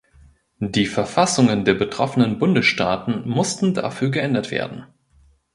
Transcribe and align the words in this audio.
Die 0.57 0.87
Verfassungen 0.87 1.63
der 1.63 1.75
betroffenen 1.75 2.39
Bundesstaaten 2.39 3.29
mussten 3.29 3.75
dafür 3.75 4.09
geändert 4.09 4.49
werden. 4.49 4.87